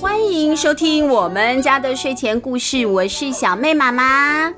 [0.00, 4.50] 欢迎收听我们家的睡前故事，我是小妹妈妈，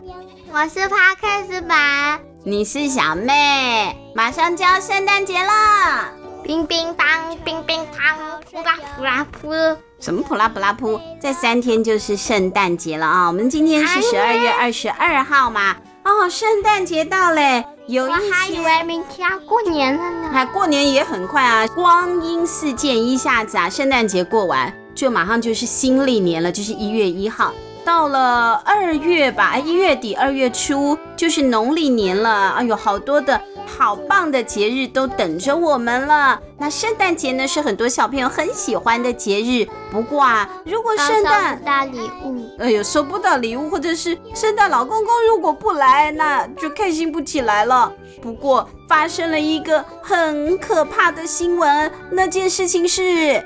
[0.53, 6.13] 我是 Podcast 版，你是小妹，马上就要圣诞节了，
[6.45, 9.51] 冰冰当，冰冰当，扑啦扑啦扑。
[9.99, 11.01] 什么扑啦扑啦扑？
[11.21, 13.27] 再三天就是圣诞节了啊！
[13.27, 15.75] 我们今天是十二月二十二号嘛。
[16.05, 20.31] 哦，圣诞节到嘞，有一些我还以为明天要过年了呢。
[20.33, 27.53] 哎过年也很快啊，光阴似箭，一下子啊，圣诞节过完就马上就是新历年了，就是一月一号。
[27.85, 32.51] 到了二月吧，一月底二月初就是农历年了。
[32.53, 36.41] 哎呦，好多的好棒的节日都等着我们了。
[36.57, 39.69] 那圣诞节呢，是很多小朋友很喜欢的节日。
[39.91, 47.93] 不过啊，如果圣诞大礼物，哎呦，收不到礼物，或者是圣诞老公公如果不来，那就开心不起来了。
[48.23, 53.45] 不过发生了一个很可怕的新闻，那件事情是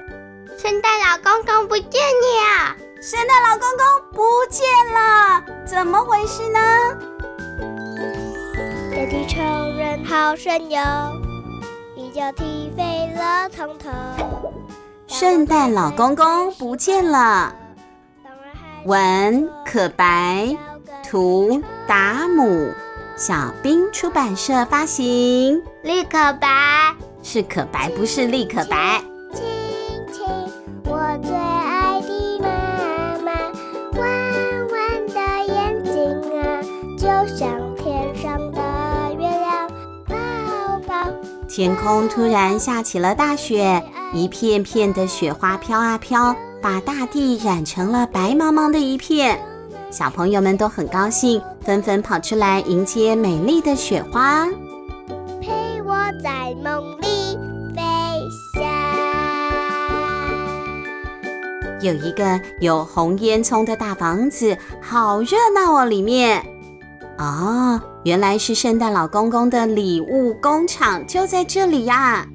[0.61, 2.75] 圣诞老公公不见了。
[3.01, 6.59] 圣诞老公公不见了，怎么回事呢？
[8.91, 10.83] 有地球人好神勇，
[11.95, 13.89] 一脚踢飞了从头。
[15.07, 17.55] 圣诞老公公不见了。
[18.85, 20.57] 文可白，
[21.09, 22.73] 图达姆，
[23.17, 25.63] 小兵出版社发行。
[25.85, 29.01] 立可白是可白，不是立可白。
[41.49, 43.83] 天空突然下起了大雪，
[44.13, 49.41] 一片片的雪花飘啊飘，把大地染成了白茫茫的一片。
[49.91, 54.47] 小朋友们都很高兴，纷纷跑出来迎接美丽的雪花。
[55.41, 57.39] 陪我在梦里
[57.75, 57.83] 飞
[58.55, 58.63] 翔。
[61.81, 66.45] 有一个有红烟囱的大房子，好热闹哦，里面。
[67.17, 67.81] 哦。
[68.09, 72.27] 原来是圣诞老公公的礼物工厂就在这里呀！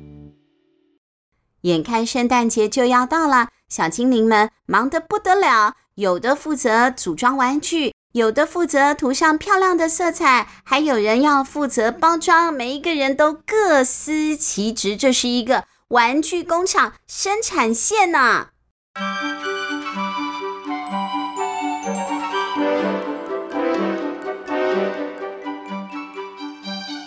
[1.61, 12.53] 眼看圣诞节就要到了，小精灵们忙得不得了，有的负责组装玩具，有的负责涂上漂亮的色彩，还有人要负责包装。
[12.53, 18.49] 每一个人都各司其职，这是一个玩具工厂生产线呢。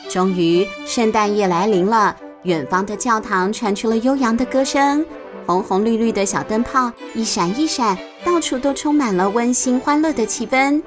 [0.09, 2.15] 终于，圣诞夜来临了。
[2.43, 5.05] 远方的教堂传出了悠扬的歌声，
[5.47, 10.81] 红红绿绿的小灯泡一闪一闪，到处都充满了温馨欢乐的气氛。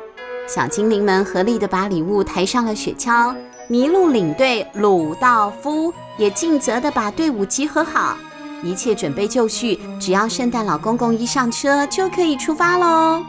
[0.47, 3.35] 小精灵们合力地把礼物抬上了雪橇，
[3.69, 8.17] 麋鹿领队鲁道夫也尽责地把队伍集合好，
[8.63, 13.21] 一切准备就绪，只要圣诞老公公一上车，就可以出发喽。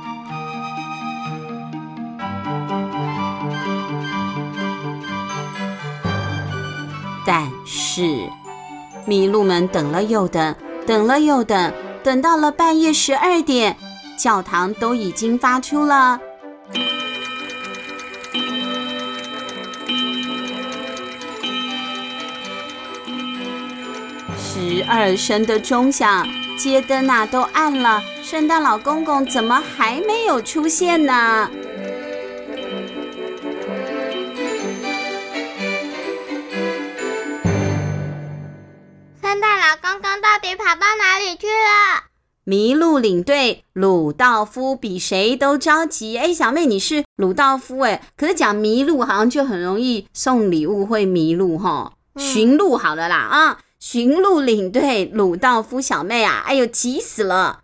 [7.72, 8.03] 是，
[9.06, 10.53] 麋鹿们等了又等，
[10.84, 11.72] 等了又等，
[12.03, 13.76] 等到了半夜十二点，
[14.19, 16.20] 教堂都已经发出了
[24.37, 26.26] 十二声的钟响，
[26.58, 31.48] 街灯啊都暗了，圣诞老公公怎么还没有出现呢？
[41.40, 42.04] 去了？
[42.44, 46.19] 麋鹿领队鲁道夫比谁都着急。
[46.19, 51.94] 哎，小妹，你是鲁道夫哎，可是讲麋鹿好像就很容易送礼物会迷路哈。
[52.16, 57.62] 驯鹿好了啦啊，驯鹿领队鲁道夫小妹啊，哎呦，急死了！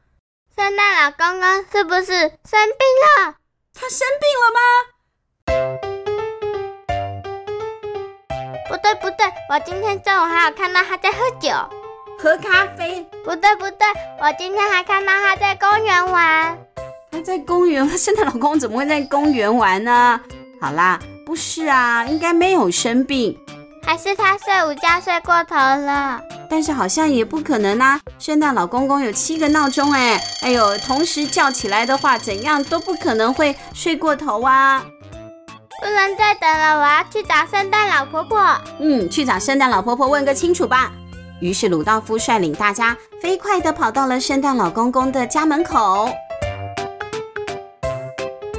[0.57, 3.35] 圣诞老公公是不是生病了？
[3.75, 4.61] 他生病了吗？
[8.69, 11.51] 不对不对，我今天中午还有看到他在喝酒。
[12.19, 13.07] 喝咖啡？
[13.25, 13.87] 不对不对，
[14.21, 16.59] 我今天还看到他在公园玩。
[17.11, 17.87] 他在公园？
[17.97, 20.21] 圣诞老公公怎么会在公园玩呢？
[20.61, 23.37] 好啦，不是啊，应该没有生病，
[23.85, 26.21] 还是他睡午觉睡过头了？
[26.49, 34.83] 但是好像也不可能啊，圣诞老公公有七个闹钟哎，哎呦，同时叫起来的话，怎样都不可能会睡过头啊。
[35.83, 38.39] 不能再等了，我要去找圣诞老婆婆。
[38.81, 40.91] 嗯，去找圣诞老婆婆问个清楚吧。
[41.41, 46.09] 于是鲁道夫率领大家飞快地跑到了圣诞老公公的家门口。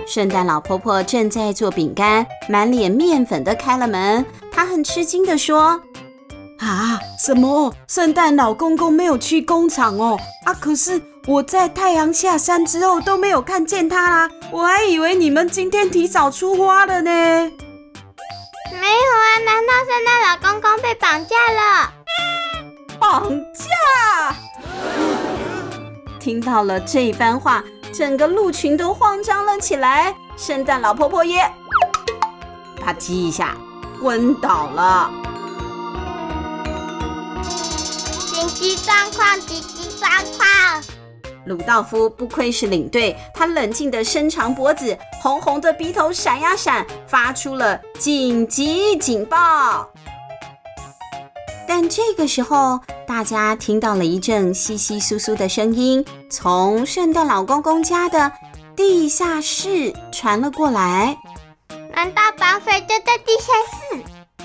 [0.08, 4.26] 圣诞老婆婆正在做饼干，满脸面粉的开了门。
[4.52, 5.82] 她很吃惊地说
[6.60, 7.74] ：“啊，什么？
[7.88, 10.18] 圣诞老公公没有去工厂哦？
[10.46, 17.12] 啊，可是我在太阳下山之后都没有看见他啦，我还以为你们今天提早出发了呢。
[17.12, 17.52] 没
[18.72, 21.94] 有啊，难道圣诞老公公被绑架了？
[23.00, 24.36] 绑架！
[26.20, 27.64] 听到了这番话，
[27.94, 30.14] 整个鹿群都慌张了起来。
[30.36, 31.42] 圣诞老婆婆也
[32.80, 33.56] 啪叽一下
[34.02, 35.12] 昏倒了。
[38.32, 39.40] 紧急状况！
[39.42, 40.84] 紧急状况！
[41.46, 49.90] 鲁道夫不愧是领队，他冷静地伸长脖子，红红的鼻头闪呀闪，发出了紧急警报。
[51.68, 58.32] 但这个时候，大家听到了一阵窸窸窣窣的声音，从圣诞老公公家的
[58.76, 61.18] 地下室传了过来。
[61.94, 64.04] 难道绑匪就在地下室？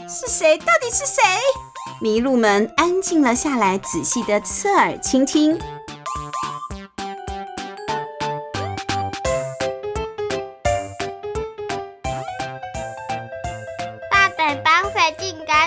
[0.08, 0.58] 是谁？
[0.58, 1.22] 到底是谁？
[2.02, 5.58] 麋鹿们安静了下来，仔细的侧耳倾听。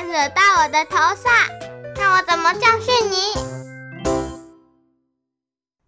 [0.05, 1.33] 惹到我的头上，
[1.95, 3.15] 看我怎么教训你！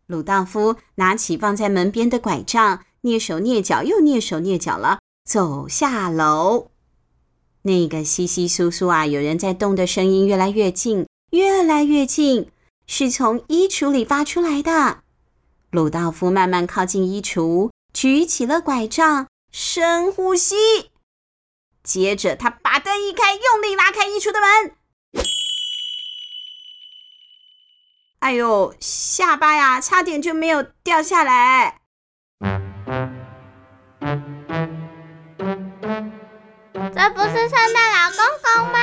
[0.08, 6.72] 鲁道夫拿起放在门边的拐杖，蹑手蹑脚又蹑手蹑脚了，走下楼。
[7.62, 12.50] 那个窸窸窣窣啊，有人在动的声音越来越近，越来越近，
[12.88, 15.00] 是从衣橱里发出来的。
[15.70, 20.56] 鲁道夫慢慢靠近衣橱，举起了拐杖，深呼吸，
[21.88, 24.76] 接着他把灯一开，用力拉开衣橱的门。
[28.20, 31.80] 哎呦，下巴呀，差点就没有掉下来。
[36.94, 38.80] 这不是圣诞老公公吗？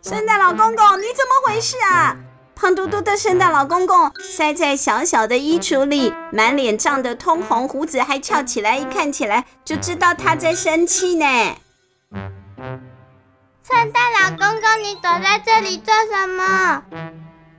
[0.00, 2.16] 圣诞老公公，你怎么回事啊？
[2.54, 11.56] 胖嘟嘟的圣诞老公公塞在小小的衣橱里，满脸胀得通红，胡子还翘起来，一看起来就知道他在生气呢。
[13.68, 16.84] 圣诞老公公，你躲在这里做什么？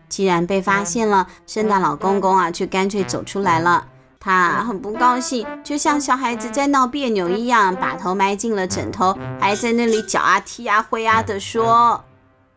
[0.08, 3.88] 既然被发现了，圣诞老公公啊，却干脆走出来了。
[4.18, 12.06] 他很不高兴，就像小孩子在闹别扭一样，把头埋进了枕头，还在那里脚啊踢啊挥啊的说：“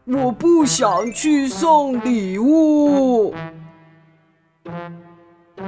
[0.06, 3.35] 我不想去送礼物。”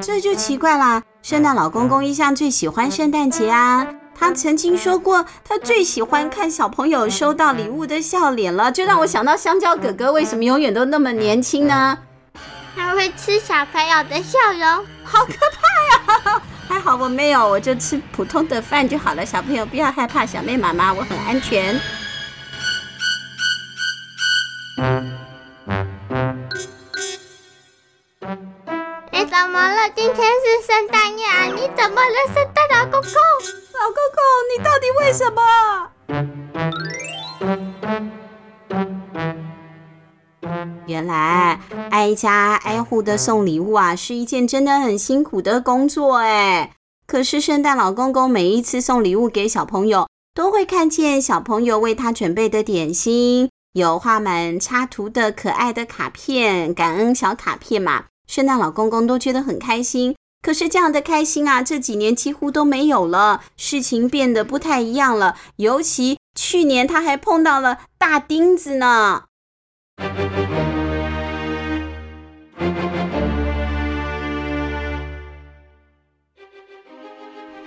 [0.01, 3.85] 这就奇怪啦，圣诞老公公一向最喜欢圣诞节啊，
[4.23, 11.99] 他曾经说过，他最喜欢看小朋友收到礼物的笑脸了，就让我想到香蕉哥哥为什么永远都那么年轻呢？
[12.77, 16.43] 他会吃小朋友的笑容，好可怕呀！
[16.69, 19.27] 还好我没有，我就吃普通的饭就好了。
[19.27, 21.75] 小朋友不要害怕，小妹妈妈我很安全。
[29.11, 29.91] 你怎么了？
[29.97, 31.47] 今天是圣诞夜啊！
[31.47, 33.11] 你怎么了，圣诞老公公？
[33.83, 35.43] 老公公，你到底为什么？
[40.87, 41.59] 原来
[41.91, 46.77] 挨家挨户的送礼物啊，是一件真的很辛苦的工作哎。
[47.09, 58.05] 可是圣诞老公公每一次送礼物给小朋友，都会看见小朋友为他准备的点心，有画满插图的可爱的卡片、感恩小卡片嘛。
[58.29, 60.15] 圣诞老公公都觉得很开心。
[60.43, 65.37] 可是这样的开心啊，这几年几乎都没有了，事情变得不太一样了。
[65.57, 69.23] 尤其去年他还碰到了大钉子呢。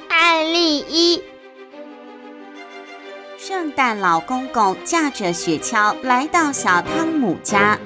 [0.10, 1.24] 案例一：
[3.38, 7.79] 圣诞老公公驾着雪橇来到小汤姆家，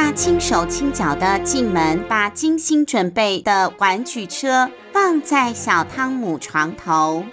[0.00, 7.24] 他轻手轻脚地进门，把精心准备的玩具车放在小汤姆床头。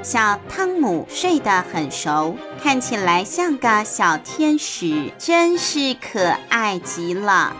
[0.00, 7.52] 小汤姆睡得很熟，看起来像个小天使，真是可爱极了。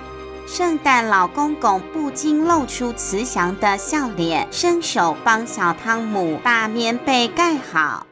[0.47, 8.07] 圣诞老公公不禁露出慈祥的笑脸，伸手帮小汤姆把棉被盖好。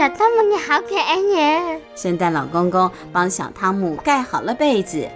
[0.00, 1.78] 小汤姆你好可爱耶！
[1.94, 5.06] 圣诞老公公帮小汤姆盖好了被子，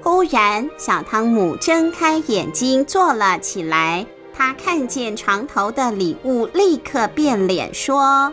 [0.00, 4.06] 忽然小汤姆睁开眼睛坐了起来。
[4.32, 8.32] 他看见床头的礼物，立刻变脸说：“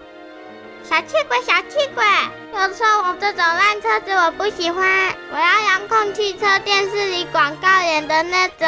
[0.87, 2.05] 小气鬼，小气鬼！
[2.53, 8.67] 又说我这种烂车子我不喜欢，我要遥控汽车，电视里广告演的那种。”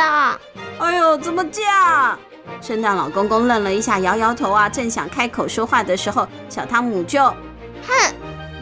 [0.81, 2.17] 哎呦，怎么这样？
[2.62, 8.13] 圣诞老公公愣了一下，摇摇头啊，正想开口说话的时候，小汤姆就哼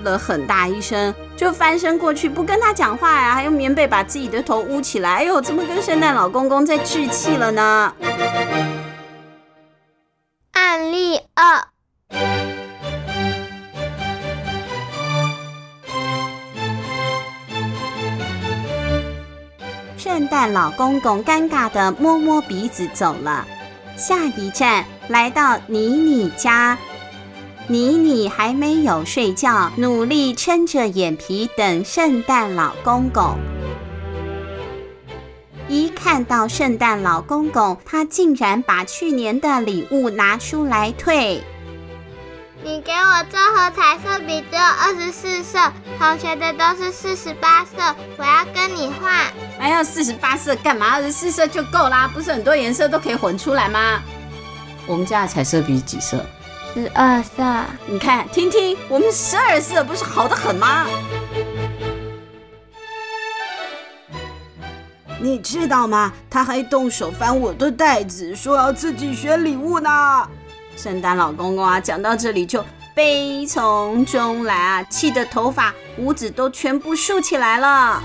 [0.03, 5.15] 了很大一声，就翻身过去不跟他讲话呀、啊，还用棉被把自己的头捂起来。
[5.15, 7.93] 哎呦，怎么跟圣诞老公公在置气了呢？
[10.53, 11.67] 案例二：
[19.97, 23.45] 圣诞老公公尴尬的摸摸鼻子走了。
[23.99, 26.77] 下一站来到妮妮家，
[27.67, 33.35] 妮妮还没有睡觉，努力撑着眼皮等圣诞老公公。
[35.67, 41.43] 一看到圣诞老公公，他竟然把去年的礼物拿出来退。
[42.61, 45.57] 你给我这盒彩色笔只有二十四色，
[45.97, 49.13] 同学的都是四十八色，我要跟你换。
[49.57, 50.95] 还要四十八色干嘛？
[50.95, 54.01] 二十四色就够啦，不是很多颜色都可以混出来吗？
[54.85, 56.25] 我们家的彩色笔几色？
[56.73, 57.41] 十二色。
[57.87, 60.85] 你看，听听，我们十二色不是好的很吗？
[65.21, 66.11] 你知道吗？
[66.29, 70.27] 他还动手翻我的袋子，说要自己选礼物呢。
[70.81, 78.01] 圣诞老公公啊，讲到这里就悲从中来啊，气得头发胡子都全部竖起来了。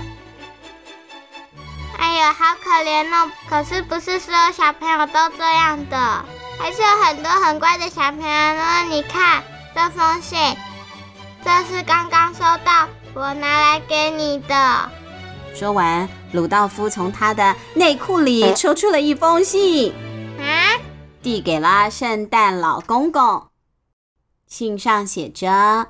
[1.97, 3.31] 哎呀，好可怜哦！
[3.49, 5.97] 可是不是所有小朋友都这样的，
[6.59, 8.83] 还是有很多很乖的小朋友呢。
[8.89, 9.41] 你看
[9.73, 10.37] 这封信，
[11.45, 14.89] 这是刚刚收到，我拿来给你的。
[15.53, 19.95] 说完，鲁道夫从他的内裤里抽出了一封信，啊，
[21.25, 23.47] 递给了圣诞老公公。
[24.47, 25.87] 信上写着：“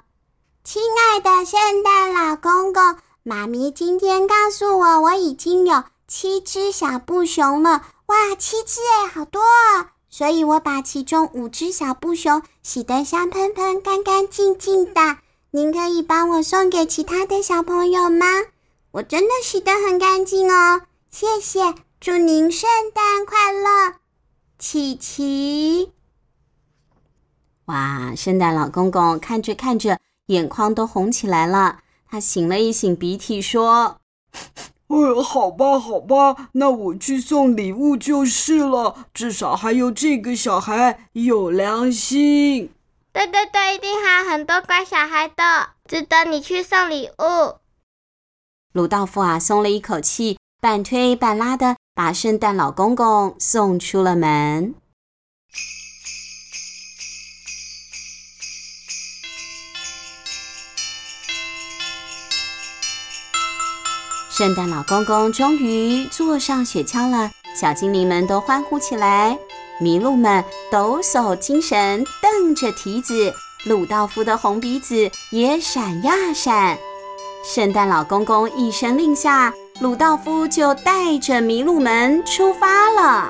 [0.64, 9.92] 亲爱的圣诞老公公，妈咪今天告诉我，我已经有。”七只小布熊了，哇，七只哎，好多啊！
[10.10, 15.18] 所以我把其中五只小布熊洗得香喷喷、干干净净的。
[15.52, 18.26] 您可以帮我送给其他的小朋友吗？
[18.92, 21.76] 我真的洗得很干净哦，谢谢！
[22.00, 23.96] 祝您圣诞快乐，
[24.68, 25.92] 琪琪。
[27.66, 31.82] 哇，圣诞老公公看着看着，眼眶都红起来了。
[32.10, 34.02] 他擤了一擤鼻涕，说。
[34.90, 39.06] 呃，好吧，好吧，那我去送礼物就是了。
[39.14, 42.72] 至少还有这个小孩有良心。
[43.14, 47.60] 对对对，一定还有很多乖小孩的，值得你去送礼物。
[48.74, 54.76] 鲁道夫啊，松了一口气，半推半拉的把圣诞老公公送出了门。
[64.30, 69.40] 圣诞老公公终于坐上雪橇了，小精灵们都欢呼起来，
[69.80, 73.34] 麋鹿们抖擞精神，瞪着蹄子，
[73.64, 76.78] 鲁道夫的红鼻子也闪呀闪。
[77.46, 83.30] 圣诞老公公一声令下，鲁道夫就带着麋鹿们出发了。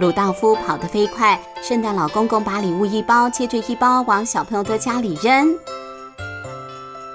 [0.00, 5.56] 鲁道夫跑得飞快，圣诞老公公把礼物一包接着一包往小朋友的家里扔。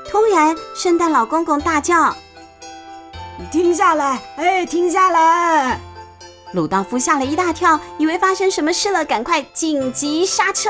[0.09, 2.15] 突然，圣诞老公公大叫
[3.51, 4.21] ：“停下来！
[4.37, 5.77] 哎，停下来！”
[6.53, 10.69] 鲁道夫吓了一大跳，以为发生什么事了，赶快紧急刹车。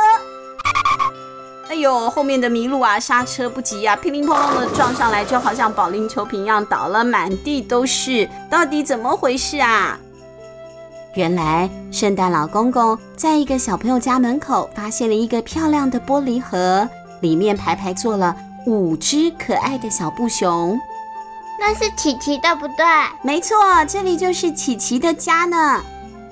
[1.70, 8.30] 哎呦，后面的麋鹿啊，刹车不及，啊，乒乒乓乓的撞上来，就好像保龄球瓶一样，倒了满地都是。
[8.50, 10.00] 到底怎么回事啊？
[11.16, 16.88] 原来，圣诞老公公在一个小朋友家门口发现了一个漂亮的玻璃盒，
[17.22, 18.36] 里面排排坐了
[18.66, 20.80] 五只可爱的小布熊。
[21.66, 22.86] 那是琪琪，对不对？
[23.22, 23.56] 没错，
[23.88, 25.82] 这里就是琪琪的家呢。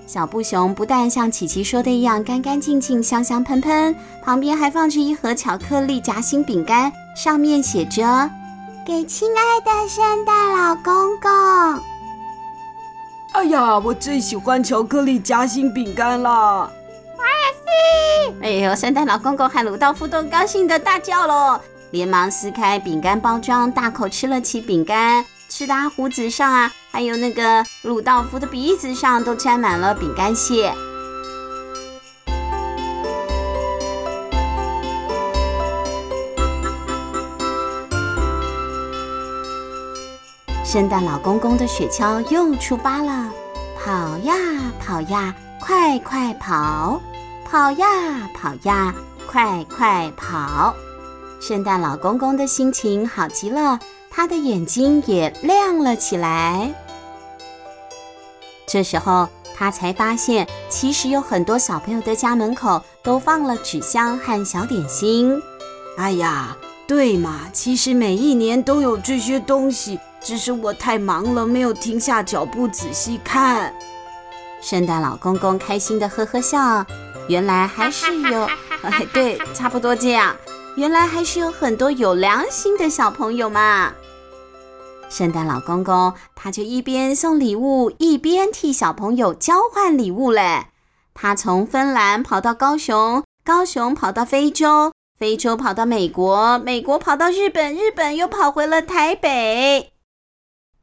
[0.05, 8.29] 小布熊不但像琪琪说的一样干干净净、香香喷喷，旁边还放着一盒巧克力夹心饼干，上面写着
[8.85, 11.31] “给亲爱的圣诞老公公”。
[13.31, 16.69] 哎呀，我最喜欢巧克力夹心饼干了！
[17.15, 18.43] 我也是。
[18.43, 21.57] 哎呦，圣诞老公公和鲁道夫都高兴的大叫喽，
[21.91, 30.74] 连忙撕开饼干包装，大口吃了起饼干，吃的胡子上啊，还有那个鲁道夫的鼻子上都沾满了饼干屑。
[40.63, 43.29] 圣诞老公公的雪橇又出发了，
[43.77, 44.33] 跑呀
[44.79, 47.01] 跑呀，快快跑，
[47.43, 47.86] 跑呀
[48.33, 48.95] 跑呀，
[49.27, 50.74] 快快跑。
[51.41, 53.79] 圣诞老公公的心情好极了，
[54.12, 56.71] 他的眼睛也亮了起来。
[58.67, 65.41] 这时候，他才发现，其实有很多小朋友的家门口都放了纸箱和小点心。
[65.98, 66.55] 哎呀，
[66.88, 73.74] 对嘛，其实每一年都有这些东西，只是我太忙了，没有停下脚步仔细看。
[74.62, 76.86] 圣诞老公公开心的呵呵笑，
[77.27, 78.43] 原来还是有，
[78.83, 80.36] 哎，对，差不多这样，
[80.75, 83.94] 原来还是有很多有良心的小朋友嘛。
[85.10, 90.68] 圣诞老公公他就一边送礼物，一边替小朋友交换礼物嘞。
[91.13, 99.92] 他从芬兰跑到高雄，高雄跑到非洲，非洲跑到美国，美国跑到日本，日本又跑回了台北。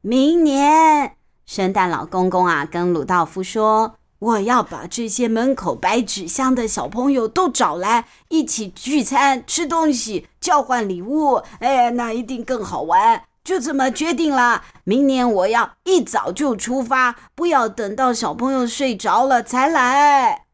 [0.01, 1.15] 明年，
[1.47, 11.41] 圣诞老公公啊，跟鲁道夫说：“我要把这些门口摆纸箱的小朋友都找来，一起聚餐、吃东西、交换礼物。
[11.59, 20.45] 哎，那一定更好玩。”就这么决定了，明年我要一早就出发，不要等到小朋友睡着了才来。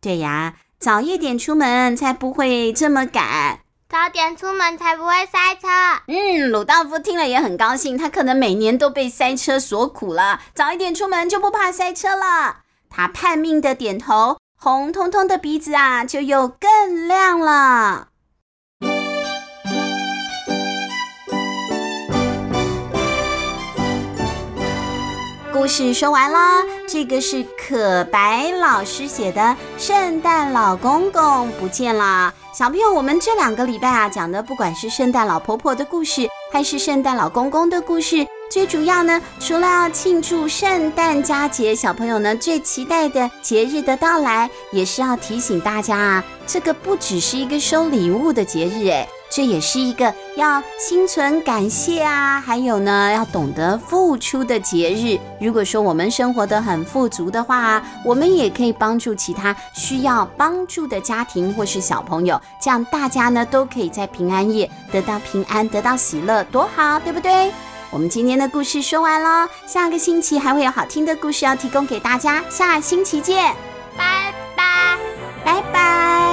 [0.00, 5.68] 对呀，早一点出门才不会这么赶，早点出门才不会塞车。
[6.06, 12.60] 嗯，鲁道夫听了也很高兴，他可能每年都被塞车所苦了，早一点出门就不怕塞车了。
[12.90, 18.08] 他叛命的点头，红彤彤的鼻子啊，就又更亮了。
[25.52, 29.40] 故事说完了，这个是可白老师写的
[29.76, 32.32] 《圣诞老公公不见了》。
[32.56, 49.08] 小朋友，我们这两个礼拜啊，讲的不管是圣诞老婆婆的故事，还是圣诞老公公的故事，最主要呢，除了要庆祝圣诞佳节，小朋友呢最期待的节日的到来，也是要提醒大家啊，这个不只是一个收礼物的节日，诶。
[49.30, 55.18] 这也是一个要心存感谢啊，还有呢，要懂得付出的节日。
[55.38, 67.52] 如果说我们生活得很富足的话，我们也可以帮助其他需要帮助的家庭或是小朋友，这样大家呢都可以在平安夜得到平安，得到喜乐，多好，对不对？
[67.90, 73.54] 我们今天的故事说完喽下个星期还会有好听的故事要提供给大家下星期见。
[73.96, 74.98] 拜拜。
[75.44, 76.27] 拜拜。